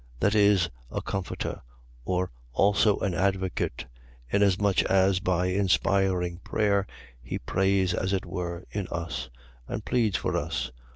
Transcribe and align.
That 0.19 0.33
is, 0.33 0.67
a 0.89 0.99
comforter: 0.99 1.61
or 2.05 2.31
also 2.53 2.97
an 3.01 3.13
advocate; 3.13 3.85
inasmuch 4.31 4.81
as 4.85 5.19
by 5.19 5.45
inspiring 5.51 6.39
prayer, 6.39 6.87
he 7.21 7.37
prays, 7.37 7.93
as 7.93 8.11
it 8.11 8.25
were, 8.25 8.65
in 8.71 8.87
us, 8.91 9.29
and 9.67 9.85
pleads 9.85 10.17
for 10.17 10.35
us. 10.35 10.71